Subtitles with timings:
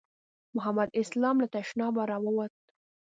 [0.55, 2.53] محمد اسلام چې له تشنابه راووت.